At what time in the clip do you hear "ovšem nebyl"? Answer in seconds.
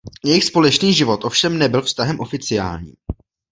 1.25-1.81